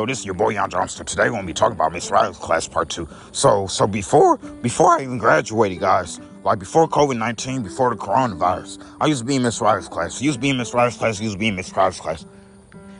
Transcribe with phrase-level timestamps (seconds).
[0.00, 1.04] Yo, this is your boy Jan Johnston.
[1.04, 3.06] Today we're gonna be talking about Miss Riley's class part two.
[3.32, 8.82] So, so before before I even graduated, guys, like before COVID nineteen, before the coronavirus,
[8.98, 10.22] I used to be in Miss Riley's class.
[10.22, 11.20] I used to be in Miss Riley's class.
[11.20, 12.24] I used to be in Miss Riley's class.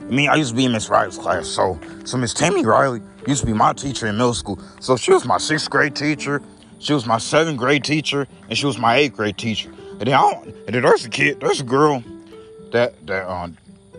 [0.02, 1.48] I mean, I used to be in Miss Riley's class.
[1.48, 4.58] So, so Miss Tammy Riley used to be my teacher in middle school.
[4.80, 6.42] So she was my sixth grade teacher.
[6.80, 9.70] She was my seventh grade teacher, and she was my eighth grade teacher.
[9.92, 10.32] And then, I,
[10.66, 12.04] and then there's a kid, there's a girl
[12.72, 13.48] that that uh,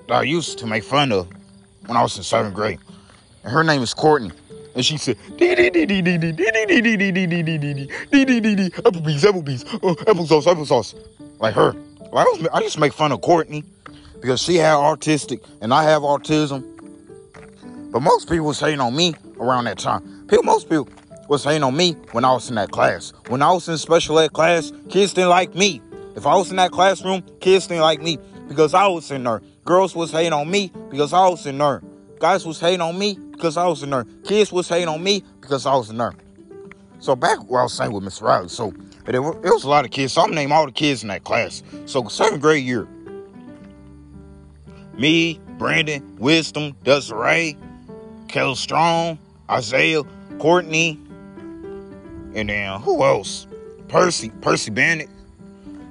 [0.08, 1.28] that I used to make fun of
[1.88, 2.78] when I was in seventh grade.
[3.44, 4.32] And her name is Courtney.
[4.76, 5.18] And she said,
[8.78, 10.96] Applebee's, Applebee's, applesauce, applesauce.
[11.40, 11.74] Like her.
[12.12, 13.64] Like I, was, I to make fun of Courtney
[14.22, 16.64] because she had autistic and I have autism.
[17.92, 20.26] But most people was hating on me around that time.
[20.28, 20.88] People, most people
[21.28, 23.12] was hating on me when I was in that class.
[23.28, 25.82] When I was in special ed class, kids didn't like me.
[26.16, 28.18] If I was in that classroom, kids didn't like me
[28.48, 29.42] because I was in there.
[29.66, 31.82] Girls was hating on me because I was in there.
[32.20, 34.24] Guys was hating on me because I was a nerd.
[34.24, 36.14] Kids was hating on me because I was a nerd.
[37.00, 38.72] So back where I was saying with Miss Riley, so
[39.08, 40.14] it, was a lot of kids.
[40.14, 41.64] So I'm name all the kids in that class.
[41.88, 42.88] So seventh grade year,
[44.94, 47.58] me, Brandon, Wisdom, Desiree,
[48.28, 49.18] Kelly Strong,
[49.50, 50.04] Isaiah,
[50.38, 51.00] Courtney,
[52.36, 53.48] and then who else?
[53.88, 55.10] Percy, Percy Bennett.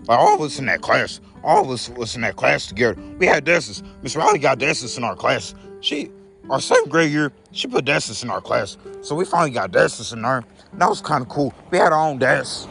[0.06, 3.00] Like all of us in that class all of us was in that class together.
[3.18, 3.82] We had desks.
[4.02, 5.54] Miss Riley got desks in our class.
[5.80, 6.10] She,
[6.50, 8.76] our seventh grade year, she put desks in our class.
[9.02, 10.44] So we finally got desks in there.
[10.74, 11.54] That was kind of cool.
[11.70, 12.66] We had our own desks.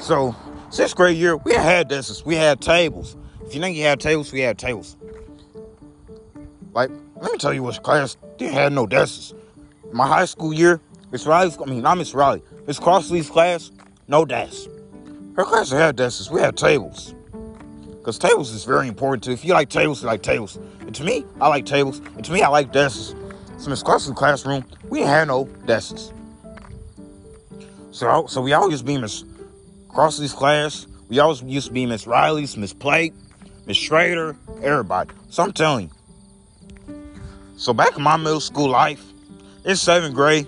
[0.00, 0.34] So
[0.70, 2.24] sixth grade year, we had desks.
[2.24, 3.16] We had tables.
[3.46, 4.96] If you think you had tables, we had tables.
[6.72, 9.34] Like, let me tell you what class didn't have no desks.
[9.92, 13.70] My high school year, Miss Riley's, I mean, not Miss Riley, Miss Crossley's class,
[14.06, 14.68] no desks.
[15.36, 16.30] Her class had desks.
[16.30, 17.14] We had tables.
[17.90, 19.32] Because tables is very important too.
[19.32, 20.58] If you like tables, you like tables.
[20.80, 22.00] And to me, I like tables.
[22.16, 23.14] And to me, I like desks.
[23.58, 26.12] So Miss Clark's classroom, we didn't have no desks.
[27.90, 29.24] So, so we always be Miss
[29.88, 30.86] Crossley's class.
[31.08, 33.12] We always used to be Miss Riley's, Miss Plate,
[33.66, 35.10] Miss Schrader, everybody.
[35.30, 36.94] So I'm telling you.
[37.56, 39.04] So back in my middle school life,
[39.64, 40.46] in seventh grade,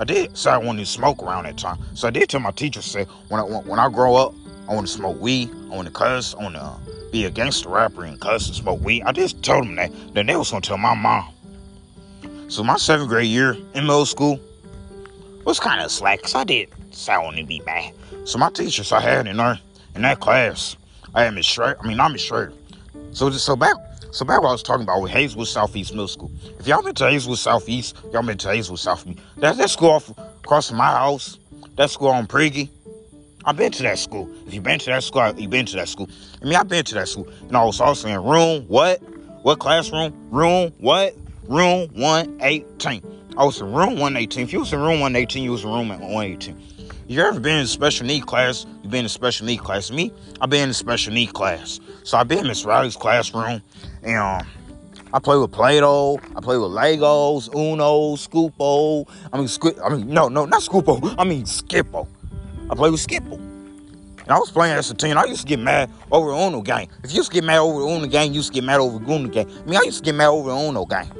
[0.00, 1.78] I did say I wanted to smoke around that time.
[1.94, 4.34] So I did tell my teacher, say, when I, when I grow up,
[4.68, 5.50] I want to smoke weed.
[5.70, 6.34] I want to cuss.
[6.34, 6.78] I want to uh,
[7.12, 9.04] be a gangster rapper and cuss and smoke weed.
[9.04, 9.92] I just told them that.
[10.14, 11.32] Then they was gonna tell my mom.
[12.48, 14.40] So my seventh grade year in middle school
[15.44, 16.70] was kind of slack because I did
[17.08, 17.92] wanted to be bad.
[18.24, 19.58] So my teachers I had in our
[19.94, 20.76] in that class,
[21.14, 21.76] I had Miss Schrader.
[21.78, 22.54] I mean not Miss Schrader.
[23.12, 23.76] So just so back
[24.12, 26.30] so back what I was talking about with Hazelwood Southeast Middle School.
[26.58, 29.18] If y'all been to Hazelwood Southeast, y'all been to Hazelwood Southeast.
[29.36, 30.08] That that school off
[30.42, 31.38] across from my house.
[31.76, 32.70] That school on Priggy.
[33.44, 34.30] I've been to that school.
[34.46, 36.08] If you've been to that school, you've been to that school.
[36.40, 37.28] I mean, I've been to that school.
[37.46, 39.00] And I was also in room, what?
[39.42, 40.12] What classroom?
[40.30, 41.14] Room, what?
[41.48, 43.02] Room 118.
[43.38, 44.44] I was in room 118.
[44.44, 46.54] If you was in room 118, you was in room 118.
[47.06, 49.90] You ever been in special need class, you've been in special need class.
[49.90, 51.80] Me, I've been in special need class.
[52.04, 53.62] So I've been in Miss Riley's classroom.
[54.02, 54.46] And um,
[55.14, 56.20] I play with Play-Doh.
[56.36, 59.08] I play with Legos, Uno, Scoopo.
[59.32, 61.14] I mean, Squ- I mean, no, no, not Scoopo.
[61.16, 62.06] I mean, Skip-Bo.
[62.70, 63.38] I play with Skipple.
[63.38, 65.16] And I was playing as a teen.
[65.16, 66.90] I used to get mad over Uno game.
[67.02, 69.02] If you used to get mad over Uno game, you used to get mad over
[69.02, 69.48] Uno game.
[69.48, 71.10] I mean, I used to get mad over Uno game.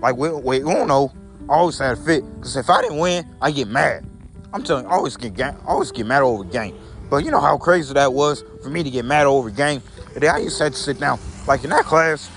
[0.00, 1.12] Like we don't know.
[1.48, 2.24] I always had a fit.
[2.36, 4.06] Because if I didn't win, I get mad.
[4.52, 6.76] I'm telling you, I always get I always get mad over game.
[7.10, 9.82] But you know how crazy that was for me to get mad over game.
[10.14, 11.18] And then I used to have to sit down.
[11.46, 12.30] Like in that class,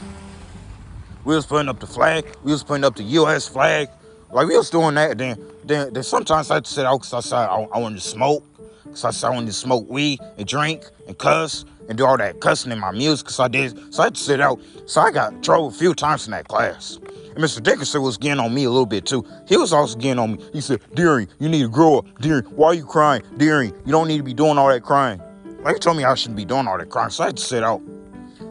[1.25, 2.25] we was putting up the flag.
[2.43, 3.47] We was putting up the U.S.
[3.47, 3.89] flag.
[4.31, 5.17] Like we was doing that.
[5.17, 7.95] Then, then, then sometimes I had to sit out because I said I, I wanted
[7.95, 8.45] to smoke.
[8.85, 12.17] Cause I said I wanted to smoke weed and drink and cuss and do all
[12.17, 13.27] that cussing in my music.
[13.27, 13.93] Cause I did.
[13.93, 14.59] So I had to sit out.
[14.85, 16.97] So I got in trouble a few times in that class.
[17.35, 17.63] And Mr.
[17.63, 19.25] Dickinson was getting on me a little bit too.
[19.47, 20.49] He was also getting on me.
[20.53, 22.05] He said, Deering, you need to grow up.
[22.19, 23.23] Deering, why are you crying?
[23.37, 25.21] Deering, you don't need to be doing all that crying.
[25.63, 27.09] Like he told me I shouldn't be doing all that crying.
[27.09, 27.81] So I had to sit out.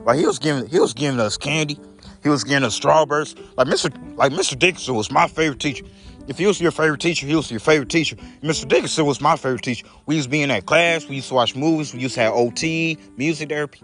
[0.04, 1.78] Like he was giving he was giving us candy.
[2.22, 3.34] He was giving us strawberries.
[3.56, 3.92] Like Mr.
[4.16, 4.58] Like Mr.
[4.58, 5.84] Dickinson was my favorite teacher.
[6.28, 8.14] If he was your favorite teacher, he was your favorite teacher.
[8.42, 8.68] Mr.
[8.68, 9.86] Dickinson was my favorite teacher.
[10.06, 11.08] We used to be in that class.
[11.08, 11.92] We used to watch movies.
[11.92, 13.80] We used to have OT, music therapy.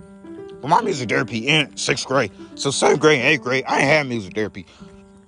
[0.60, 2.30] But my music therapy in sixth grade.
[2.54, 4.66] So seventh grade and eighth grade, I didn't have music therapy.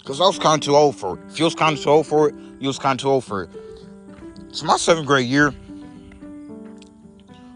[0.08, 1.20] Because I was kind of too old for it.
[1.28, 3.25] If you was kind of too old for it, you was kind of too old
[3.25, 3.50] for it.
[4.52, 5.52] So my seventh grade year,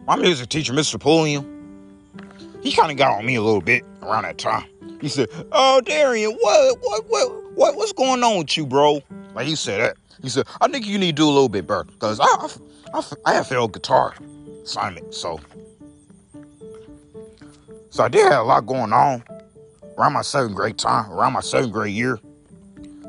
[0.07, 1.01] my music teacher, Mr.
[1.01, 1.47] Pulliam,
[2.63, 4.67] he kind of got on me a little bit around that time.
[5.01, 9.01] He said, "Oh, Darian, what, what, what, what, what's going on with you, bro?"
[9.35, 9.97] Like he said that.
[10.21, 12.49] He said, "I think you need to do a little bit better because I,
[12.93, 14.15] I, I, have failed guitar
[14.63, 15.41] assignment, so,
[17.89, 19.25] so I did have a lot going on
[19.97, 22.21] around my seventh grade time, around my seventh grade year.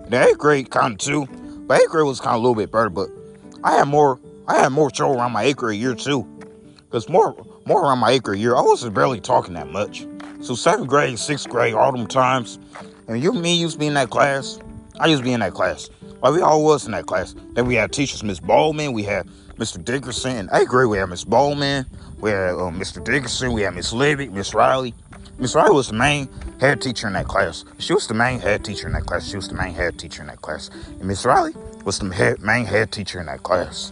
[0.09, 1.25] The eighth grade kind of too,
[1.67, 2.89] but eighth grade was kind of a little bit better.
[2.89, 3.09] But
[3.63, 6.27] I had more, I had more trouble around my eighth grade year too,
[6.89, 7.35] cause more,
[7.65, 10.05] more around my eighth grade year, I wasn't barely talking that much.
[10.41, 12.59] So seventh grade, sixth grade, all them times,
[13.07, 14.59] and you me used to be in that class.
[14.99, 15.89] I used to be in that class.
[16.21, 17.33] Like we all was in that class.
[17.53, 19.27] Then we had teachers, Miss Bowman, we had
[19.57, 19.83] Mr.
[19.83, 20.35] Dickerson.
[20.35, 21.85] In eighth grade, we had Miss Bowman,
[22.19, 23.03] we had uh, Mr.
[23.03, 24.93] Dickerson, we had Miss Levitt, Miss Riley.
[25.39, 27.65] Miss Riley was the main head teacher in that class.
[27.79, 29.27] She was the main head teacher in that class.
[29.27, 30.69] She was the main head teacher in that class.
[30.99, 31.53] And Miss Riley
[31.85, 33.91] was the head, main head teacher in that class.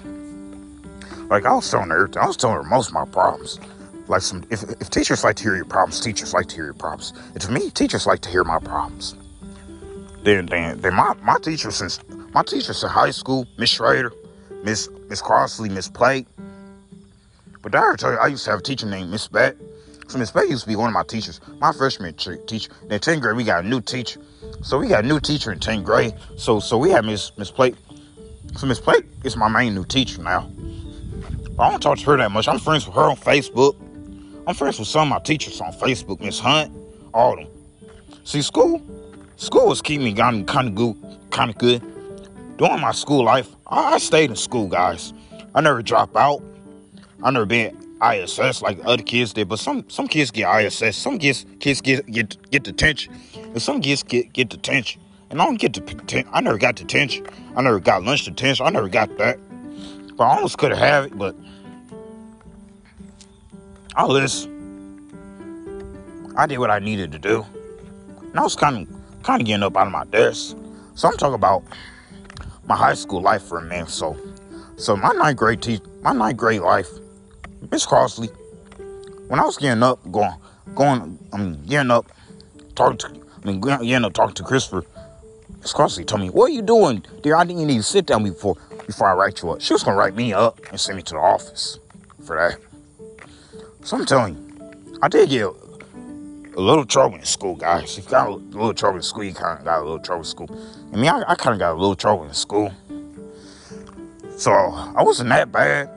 [1.29, 2.09] Like I was telling her.
[2.19, 3.59] I was telling her most of my problems.
[4.07, 6.73] Like some, if, if teachers like to hear your problems, teachers like to hear your
[6.73, 7.13] problems.
[7.33, 9.15] And to me, teachers like to hear my problems.
[10.23, 11.99] Then, then, then my, my teachers since
[12.33, 14.13] my teachers in high school, Miss Schrader,
[14.63, 16.27] Miss Miss Crossley, Miss Plate.
[17.63, 19.55] But I tell you, I used to have a teacher named Miss Beck.
[20.11, 22.69] So Miss Beck used to be one of my teachers, my freshman teacher.
[22.89, 24.19] In 10th grade, we got a new teacher.
[24.61, 26.13] So we got a new teacher in 10th grade.
[26.35, 27.77] So so we have Miss Miss Plate.
[28.57, 30.51] So Miss Plate is my main new teacher now.
[31.57, 32.49] I don't talk to her that much.
[32.49, 33.77] I'm friends with her on Facebook.
[34.45, 36.73] I'm friends with some of my teachers on Facebook, Miss Hunt,
[37.13, 37.47] all them.
[38.25, 38.81] See, school,
[39.37, 40.97] school was keeping me kind of good,
[41.29, 41.81] kind of good.
[42.57, 45.13] During my school life, I, I stayed in school, guys.
[45.55, 46.43] I never dropped out.
[47.23, 51.19] I never been ISS like other kids did, but some some kids get ISS, some
[51.19, 55.01] kids kids get get get detention, and some kids get get detention.
[55.29, 57.25] And I don't get the I never got detention.
[57.55, 58.65] I never got lunch detention.
[58.65, 59.39] I never got that.
[60.17, 61.35] But I almost could have it, but
[63.95, 64.49] I listen.
[66.35, 67.45] I did what I needed to do.
[68.19, 70.57] And I was kind of kind of getting up out of my desk.
[70.95, 71.63] So I'm talking about
[72.67, 73.89] my high school life for a minute.
[73.89, 74.17] So
[74.75, 76.89] so my ninth grade te- my ninth grade life,
[77.69, 78.27] Miss Crossley,
[79.27, 80.33] when I was getting up, going
[80.73, 82.05] going I'm mean, getting up,
[82.75, 84.85] talking to I mean getting up talking to Christopher,
[85.59, 87.05] Miss Crossley told me, What are you doing?
[87.21, 88.55] Dear, I think you need to sit down before
[88.87, 89.61] before I write you up.
[89.61, 91.79] She was gonna write me up and send me to the office
[92.25, 92.59] for that.
[93.85, 97.97] So I'm telling you, I did get a little trouble in school, guys.
[97.97, 100.21] If you got a little trouble in school, you kind of got a little trouble
[100.21, 100.49] in school.
[100.91, 102.71] I mean, I, I kind of got a little trouble in school.
[104.37, 105.89] So I wasn't that bad,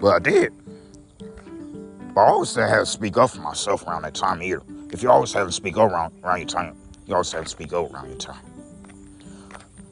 [0.00, 0.52] but I did.
[2.14, 4.62] But I always had to speak up for myself around that time of year.
[4.90, 6.76] If you always have to speak up around, around your time,
[7.06, 8.42] you always have to speak up around your time.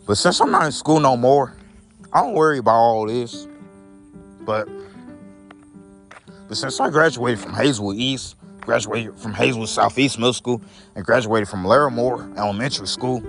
[0.06, 1.55] But since I'm not in school no more,
[2.12, 3.46] I don't worry about all this.
[4.40, 4.69] But
[6.49, 10.61] but since I graduated from Hazelwood East, graduated from Hazelwood Southeast Middle School,
[10.96, 13.23] and graduated from Larimore Elementary School,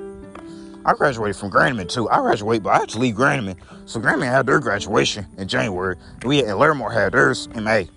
[0.86, 2.10] I graduated from Grannemann too.
[2.10, 3.58] I graduated, but I had to leave Grannemann.
[3.86, 5.98] So Grannemann had their graduation in January.
[6.26, 7.88] We at Larimore had theirs in May.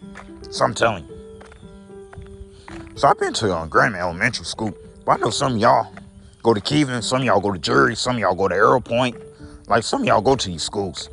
[0.50, 1.14] So I'm telling you.
[2.96, 4.72] So I've been to um, Grannemann Elementary School,
[5.04, 5.92] but I know some y'all
[6.42, 9.16] go to Keeven, some y'all go to Jury, some y'all go to Arrow Point.
[9.66, 11.10] Like some y'all go to these schools.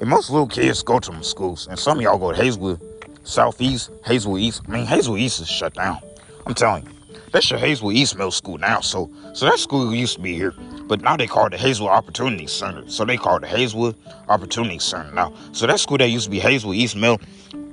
[0.00, 1.66] And most little kids go to them schools.
[1.66, 2.80] And some y'all go to Hazelwood
[3.24, 4.62] Southeast, Hazelwood East.
[4.68, 5.98] I mean, Hazelwood East is shut down.
[6.46, 6.90] I'm telling you.
[7.32, 8.80] That's your Hazelwood East Middle School now.
[8.80, 11.92] So, so that school used to be here, but now they call it the Hazelwood
[11.92, 12.88] Opportunity Center.
[12.88, 13.96] So they call it the Hazelwood
[14.28, 15.34] Opportunity Center now.
[15.52, 17.20] So that school that used to be Hazelwood East Middle,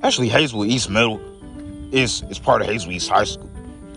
[0.03, 1.19] actually Hazelwood East Middle
[1.91, 3.49] is is part of Hazelwood East High School.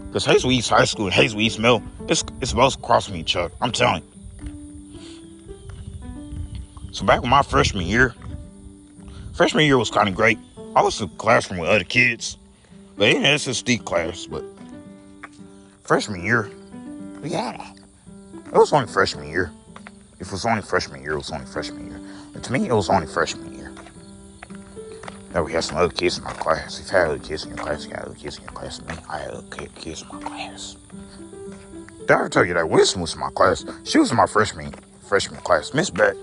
[0.07, 3.37] Because Hazelwood East High School and Hazelwood East Middle, it's it's both across from each
[3.37, 3.53] other.
[3.61, 4.09] I'm telling you.
[6.93, 8.15] So back in my freshman year,
[9.35, 10.39] freshman year was kind of great.
[10.75, 12.39] I was in classroom with other kids.
[12.97, 14.43] They have SSD class, but
[15.83, 16.51] freshman year,
[17.23, 17.73] yeah,
[18.47, 19.53] it was only freshman year.
[20.19, 22.01] If it was only freshman year, it was only freshman year.
[22.35, 23.56] And to me, it was only freshman year.
[25.37, 26.81] Now we had some other kids in my class.
[26.81, 28.81] If you had other kids in your class, you had other kids in your class.
[28.81, 30.77] Me, I had other kids in my class.
[31.99, 33.63] Did I ever tell you that Wisdom was in my class?
[33.85, 34.73] She was in my freshman
[35.07, 35.75] freshman class.
[35.75, 36.15] Miss Beck.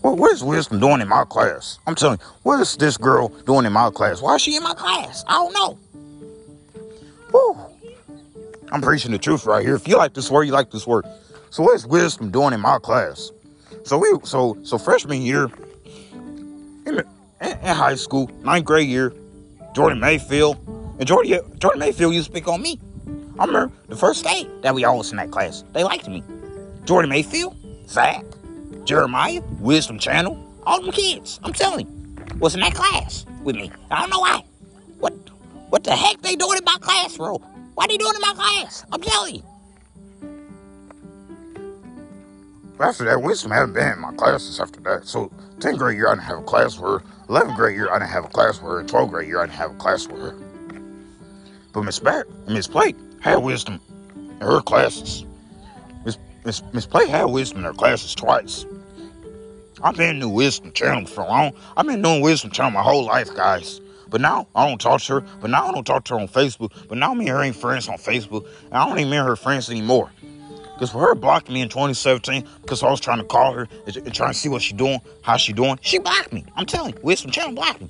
[0.00, 1.78] Well, what is Wisdom doing in my class?
[1.86, 4.22] I'm telling you, what is this girl doing in my class?
[4.22, 5.26] Why is she in my class?
[5.28, 5.78] I don't know.
[7.34, 7.58] Woo.
[8.70, 9.74] I'm preaching the truth right here.
[9.74, 11.04] If you like this word, you like this word.
[11.50, 13.30] So what is Wisdom doing in my class?
[13.84, 15.50] So we so so freshman year
[17.42, 19.12] in, high school, ninth grade year,
[19.74, 20.56] Jordan Mayfield
[20.98, 22.78] and Jordan Jordan Mayfield used to pick on me.
[23.38, 25.64] I remember the first day that we all was in that class.
[25.72, 26.22] They liked me.
[26.84, 27.56] Jordan Mayfield,
[27.88, 28.24] Zach,
[28.84, 33.70] Jeremiah, Wisdom Channel, all them kids, I'm telling you, was in that class with me.
[33.90, 34.44] I don't know why.
[34.98, 35.12] What
[35.70, 37.38] what the heck they doing in my class, bro?
[37.74, 38.84] What are they doing in my class?
[38.92, 39.42] I'm telling you.
[42.82, 45.06] After that, Wisdom haven't been in my classes after that.
[45.06, 47.08] So 10th grade year, I didn't have a class with her.
[47.28, 48.82] 11th grade year, I didn't have a class with her.
[48.82, 50.34] 12th grade year, I didn't have a class with her.
[51.72, 53.80] But Miss and Miss Plate had wisdom
[54.18, 55.24] in her classes.
[56.04, 58.66] Miss Miss Miss Play had wisdom in her classes twice.
[59.82, 61.52] I've been new wisdom channel for long.
[61.76, 63.80] I've been doing wisdom channel my whole life, guys.
[64.08, 65.20] But now I don't talk to her.
[65.40, 66.72] But now I don't talk to her on Facebook.
[66.88, 68.46] But now me and her ain't friends on Facebook.
[68.66, 70.10] And I don't even mean her friends anymore.
[70.82, 74.12] Because for her blocking me in 2017, because I was trying to call her and,
[74.12, 76.44] trying to see what she doing, how she doing, she blocked me.
[76.56, 77.88] I'm telling you, Wisdom Channel blocked me.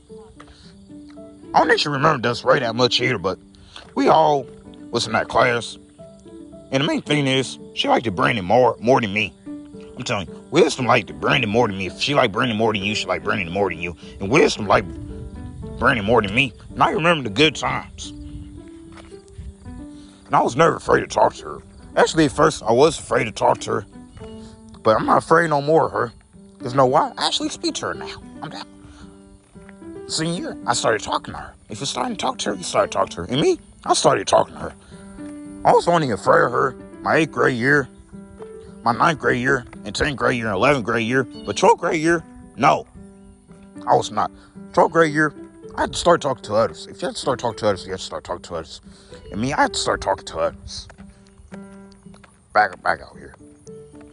[1.55, 3.39] I don't think she remembered us right that much either, but
[3.95, 4.47] we all
[4.91, 5.79] was in that class.
[6.71, 9.33] And the main thing is, she liked the Brandon more more than me.
[9.97, 11.87] I'm telling you, Wisdom liked Brandon more than me.
[11.87, 13.97] If she liked Brandon more than you, she liked Brandon more than you.
[14.21, 14.91] And Wisdom liked
[15.79, 16.53] Brandon more than me.
[16.69, 18.11] And I remember the good times.
[20.27, 21.63] And I was never afraid to talk to her.
[21.97, 23.87] Actually, at first, I was afraid to talk to her.
[24.83, 26.13] But I'm not afraid no more of her.
[26.59, 27.13] Because you know why?
[27.19, 28.23] I actually speak to her now.
[28.43, 28.67] I'm down.
[30.09, 31.55] Senior year, I started talking to her.
[31.69, 33.25] If you're starting to talk to her, you start talking to her.
[33.29, 34.75] And me, I started talking to her.
[35.65, 37.89] I was only afraid of her my eighth grade year,
[38.85, 41.25] my ninth grade year, and 10th grade year, and 11th grade year.
[41.25, 42.25] But 12th grade year,
[42.57, 42.87] no.
[43.87, 44.31] I was not.
[44.73, 45.35] 12th grade year,
[45.77, 46.87] I had to start talking to others.
[46.87, 48.81] If you had to start talking to others, you had to start talking to others.
[49.31, 50.89] And me, I had to start talking to others.
[52.53, 53.35] Back, back out here.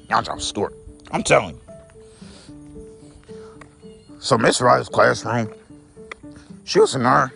[0.09, 0.73] Y'all John Stewart.
[1.11, 1.61] I'm telling you.
[4.19, 5.53] So Miss Riley's classroom,
[6.63, 7.31] she was in there.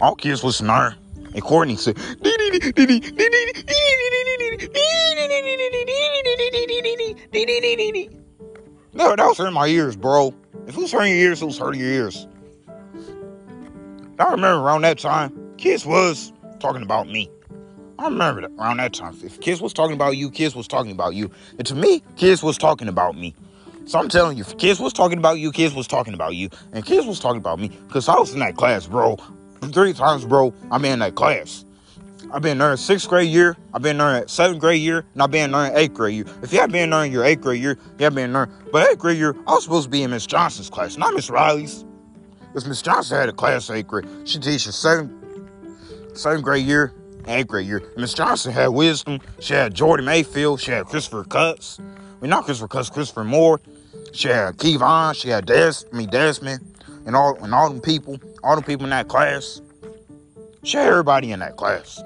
[0.00, 0.96] All kids was in there.
[1.34, 1.96] And Courtney said,
[8.92, 10.34] No, that was hurting my ears, bro.
[10.66, 12.26] If it was hurting your ears, it was hurting your ears.
[14.18, 17.30] I remember around that time, kids was talking about me.
[18.00, 19.14] I remember that around that time.
[19.22, 21.30] If kids was talking about you, kids was talking about you.
[21.58, 23.34] And to me, kids was talking about me.
[23.84, 26.48] So I'm telling you, if kids was talking about you, kids was talking about you.
[26.72, 27.68] And kids was talking about me.
[27.68, 29.18] Because I was in that class, bro.
[29.60, 31.66] Three times, bro, I'm in that class.
[32.32, 35.22] I've been there in sixth grade year, I've been there in seventh grade year, and
[35.22, 36.24] I've been there in eighth grade year.
[36.42, 38.46] If you have been there in your eighth grade year, you have been there.
[38.72, 41.28] But eighth grade year, I was supposed to be in Miss Johnson's class, not Miss
[41.28, 41.84] Riley's.
[42.46, 44.06] Because Miss Johnson had a class eighth grade.
[44.24, 45.12] She teaches seventh,
[46.16, 46.94] seventh grade year,
[47.30, 47.82] eighth grade year.
[47.96, 49.20] Miss Johnson had wisdom.
[49.40, 50.60] She had Jordan Mayfield.
[50.60, 51.78] She had Christopher Cuts.
[51.80, 51.82] I
[52.20, 53.60] mean, not Christopher Cuts, Christopher Moore.
[54.12, 55.14] She had Kevon.
[55.14, 56.60] She had Des, I mean Desmond,
[57.06, 59.60] and all and all them people, all them people in that class.
[60.62, 62.02] She had everybody in that class.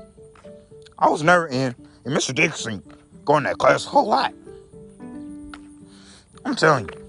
[0.99, 2.35] I was never in, and Mr.
[2.35, 2.83] Dixon
[3.25, 4.33] going that class a whole lot.
[6.45, 7.04] I'm telling you,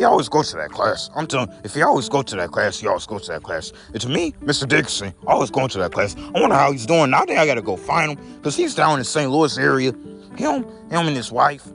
[0.00, 1.10] he always goes to that class.
[1.14, 3.42] I'm telling you, if he always go to that class, he always goes to that
[3.42, 3.70] class.
[3.92, 4.66] It's me, Mr.
[4.66, 6.16] Dixon, always going to that class.
[6.34, 7.10] I wonder how he's doing.
[7.10, 9.30] Now I think I gotta go find him, because he's down in the St.
[9.30, 9.92] Louis area.
[10.36, 11.68] Him, him and his wife.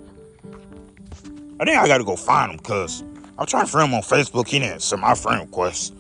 [1.60, 3.04] I think I gotta go find him, because
[3.38, 4.48] I'm trying to friend him on Facebook.
[4.48, 5.94] He didn't send my friend request.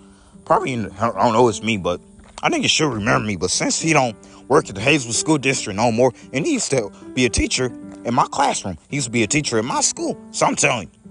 [0.46, 2.02] Probably, I don't know it's me, but
[2.42, 3.36] I think he should remember me.
[3.36, 4.18] But since he don't
[4.48, 7.66] work at the Hazelwood School District no more, and he used to be a teacher
[8.04, 8.80] in my classroom.
[8.90, 10.20] He used to be a teacher in my school.
[10.32, 11.05] So I'm telling you,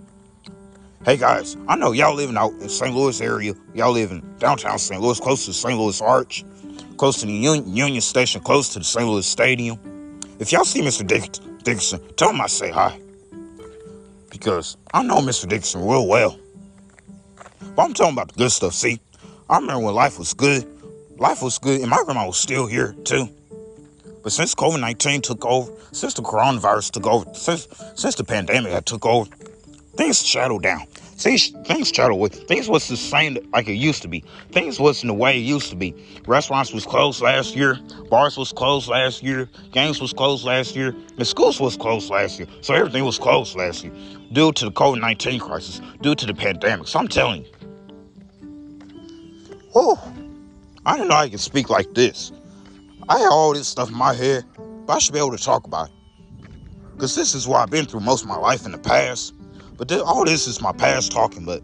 [1.04, 2.94] hey guys, I know y'all living out in St.
[2.94, 3.54] Louis area.
[3.74, 5.00] Y'all live in downtown St.
[5.00, 5.78] Louis, close to the St.
[5.78, 6.44] Louis Arch,
[6.96, 9.06] close to the Union, Station, close to the St.
[9.06, 9.78] Louis Stadium.
[10.38, 11.06] If y'all see Mr.
[11.06, 11.30] Dick,
[11.62, 12.98] Dixon, tell him I say hi.
[14.30, 15.48] Because I know Mr.
[15.48, 16.38] Dixon real well.
[17.76, 18.74] But I'm talking about the good stuff.
[18.74, 19.00] See,
[19.48, 20.68] I remember when life was good
[21.18, 23.28] life was good, and my grandma was still here too.
[24.22, 28.72] But since COVID 19 took over, since the coronavirus took over, since since the pandemic
[28.72, 29.30] had took over,
[29.96, 30.86] things shadowed down.
[31.24, 32.28] Things things shadowed away.
[32.28, 34.22] Things was the same like it used to be.
[34.52, 35.94] Things wasn't the way it used to be.
[36.26, 37.78] Restaurants was closed last year.
[38.10, 39.48] Bars was closed last year.
[39.72, 40.94] Games was closed last year.
[41.16, 42.46] The schools was closed last year.
[42.60, 43.92] So everything was closed last year
[44.32, 46.88] due to the COVID 19 crisis, due to the pandemic.
[46.88, 47.50] So I'm telling you.
[49.74, 49.98] Oh.
[50.84, 52.32] I didn't know I could speak like this.
[53.08, 54.44] I had all this stuff in my head,
[54.84, 55.94] but I should be able to talk about it.
[56.92, 59.33] Because this is what I've been through most of my life in the past.
[59.76, 61.62] But all this is my past talking, but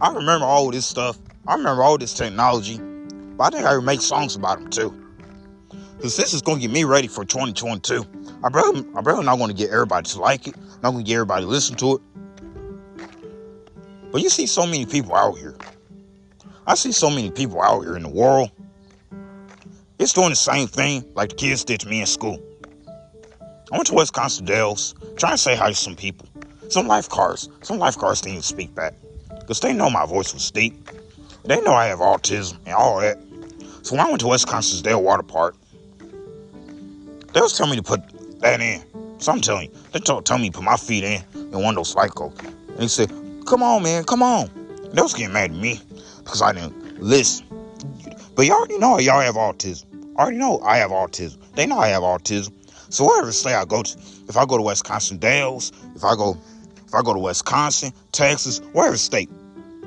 [0.00, 1.18] I remember all this stuff.
[1.46, 2.78] I remember all this technology.
[3.36, 4.94] But I think I make songs about them too.
[5.96, 8.04] Because this is to get me ready for 2022.
[8.42, 10.54] I brother, I brother not to get everybody to like it.
[10.82, 12.00] Not to get everybody to listen to it.
[14.12, 15.56] But you see so many people out here
[16.68, 18.50] I see so many people out here in the world.
[20.00, 22.42] It's doing the same thing like the kids did to me in school.
[23.72, 26.28] I went to Wisconsin Dells, trying to say hi to some people.
[26.68, 28.94] Some lifeguards, some lifeguards didn't even speak back.
[29.40, 30.74] Because they know my voice was deep.
[31.44, 33.18] They know I have autism and all that.
[33.82, 35.54] So when I went to Wisconsin's Dale Water Park,
[37.32, 38.00] they was telling me to put
[38.40, 38.82] that in.
[39.18, 41.70] So I'm telling you, they told, tell me to put my feet in in one
[41.70, 42.34] of those cycles.
[42.40, 43.12] And he said,
[43.46, 44.50] come on, man, come on.
[44.92, 45.80] They was getting mad at me
[46.18, 47.46] because I didn't listen.
[48.34, 49.84] But y'all already know y'all have autism.
[50.16, 51.38] I already know I have autism.
[51.54, 52.52] They know I have autism.
[52.88, 56.36] So wherever state I go to, if I go to Wisconsin Dells, if I go,
[56.86, 59.30] if I go to Wisconsin, Texas, wherever state,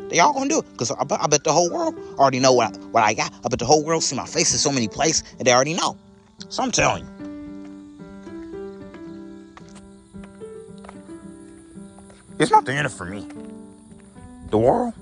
[0.09, 0.77] they all gonna do it.
[0.77, 3.33] Cause I bet, I bet the whole world already know what I, what I got.
[3.45, 5.73] I bet the whole world see my face in so many places, and they already
[5.73, 5.97] know.
[6.49, 7.09] So I'm telling you.
[12.39, 13.27] It's not the end for me.
[14.49, 14.93] The world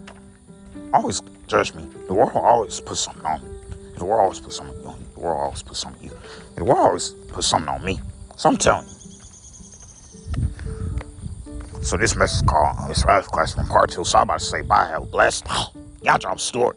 [0.94, 1.88] always judge me.
[2.08, 3.50] The world always put something on me.
[3.98, 5.08] The world always put something on you.
[5.14, 6.20] The world always put something on you.
[6.56, 8.00] The world always put something on me.
[8.36, 8.97] So I'm telling you.
[11.88, 14.04] So this message is called it's Classroom Part 2.
[14.04, 14.88] So I'm to say bye.
[14.88, 15.48] Have blessed.
[16.02, 16.76] Y'all drop story.